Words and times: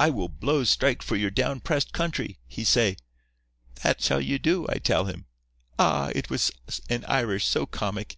"I 0.00 0.10
will 0.10 0.26
blows 0.28 0.68
strike 0.68 1.00
for 1.00 1.14
your 1.14 1.30
down 1.30 1.60
pressed 1.60 1.92
country," 1.92 2.40
he 2.48 2.64
say. 2.64 2.96
"That 3.84 4.00
shall 4.02 4.20
you 4.20 4.36
do," 4.36 4.66
I 4.68 4.78
tell 4.78 5.04
him. 5.04 5.26
Ah! 5.78 6.10
it 6.12 6.28
was 6.28 6.50
an 6.90 7.04
Irish 7.04 7.46
so 7.46 7.64
comic. 7.64 8.12